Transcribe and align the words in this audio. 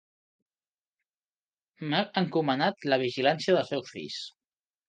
M'ha 1.91 2.01
encomanat 2.23 2.91
la 2.93 3.01
vigilància 3.05 3.59
dels 3.59 3.73
seus 3.75 3.93
fills. 3.99 4.19